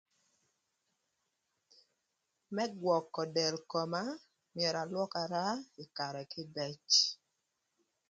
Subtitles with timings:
[2.55, 4.03] Më gwökö del koma
[4.55, 5.45] myero alwökara
[5.97, 6.87] karë kïbëc